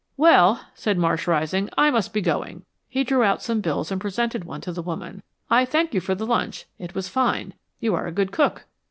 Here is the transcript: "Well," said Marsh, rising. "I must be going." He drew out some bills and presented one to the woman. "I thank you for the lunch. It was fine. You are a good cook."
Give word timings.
"Well," 0.17 0.59
said 0.73 0.97
Marsh, 0.97 1.27
rising. 1.27 1.69
"I 1.77 1.91
must 1.91 2.11
be 2.11 2.21
going." 2.21 2.63
He 2.89 3.03
drew 3.03 3.21
out 3.21 3.43
some 3.43 3.61
bills 3.61 3.91
and 3.91 4.01
presented 4.01 4.45
one 4.45 4.59
to 4.61 4.71
the 4.71 4.81
woman. 4.81 5.21
"I 5.47 5.63
thank 5.63 5.93
you 5.93 6.01
for 6.01 6.15
the 6.15 6.25
lunch. 6.25 6.65
It 6.79 6.95
was 6.95 7.07
fine. 7.07 7.53
You 7.79 7.93
are 7.93 8.07
a 8.07 8.11
good 8.11 8.31
cook." 8.31 8.65